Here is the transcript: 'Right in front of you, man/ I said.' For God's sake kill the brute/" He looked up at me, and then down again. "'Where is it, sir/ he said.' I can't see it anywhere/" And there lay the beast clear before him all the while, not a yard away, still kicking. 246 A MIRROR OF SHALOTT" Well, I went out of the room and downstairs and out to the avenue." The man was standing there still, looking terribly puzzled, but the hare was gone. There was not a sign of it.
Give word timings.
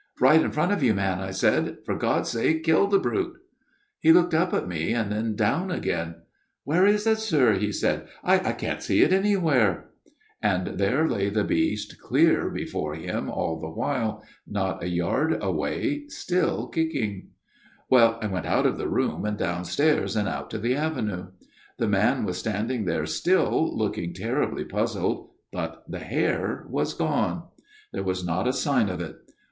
'Right 0.19 0.41
in 0.41 0.49
front 0.51 0.71
of 0.71 0.81
you, 0.81 0.95
man/ 0.95 1.19
I 1.19 1.29
said.' 1.29 1.77
For 1.85 1.93
God's 1.95 2.29
sake 2.31 2.63
kill 2.63 2.87
the 2.87 2.97
brute/" 2.97 3.37
He 4.01 4.11
looked 4.11 4.33
up 4.33 4.51
at 4.51 4.67
me, 4.67 4.93
and 4.95 5.11
then 5.11 5.35
down 5.35 5.69
again. 5.69 6.15
"'Where 6.63 6.87
is 6.87 7.05
it, 7.05 7.19
sir/ 7.19 7.53
he 7.53 7.71
said.' 7.71 8.07
I 8.23 8.39
can't 8.53 8.81
see 8.81 9.03
it 9.03 9.13
anywhere/" 9.13 9.91
And 10.41 10.79
there 10.79 11.07
lay 11.07 11.29
the 11.29 11.43
beast 11.43 12.01
clear 12.01 12.49
before 12.49 12.95
him 12.95 13.29
all 13.29 13.59
the 13.59 13.69
while, 13.69 14.23
not 14.47 14.81
a 14.83 14.89
yard 14.89 15.37
away, 15.39 16.07
still 16.07 16.67
kicking. 16.69 17.29
246 17.91 17.93
A 17.93 17.93
MIRROR 17.93 18.07
OF 18.07 18.07
SHALOTT" 18.07 18.31
Well, 18.31 18.31
I 18.31 18.33
went 18.33 18.45
out 18.47 18.65
of 18.65 18.77
the 18.79 18.89
room 18.89 19.23
and 19.23 19.37
downstairs 19.37 20.15
and 20.15 20.27
out 20.27 20.49
to 20.49 20.57
the 20.57 20.73
avenue." 20.75 21.27
The 21.77 21.87
man 21.87 22.25
was 22.25 22.39
standing 22.39 22.85
there 22.85 23.05
still, 23.05 23.77
looking 23.77 24.15
terribly 24.15 24.65
puzzled, 24.65 25.29
but 25.53 25.83
the 25.87 25.99
hare 25.99 26.65
was 26.69 26.95
gone. 26.95 27.43
There 27.93 28.01
was 28.01 28.25
not 28.25 28.47
a 28.47 28.53
sign 28.53 28.89
of 28.89 28.99
it. 28.99 29.15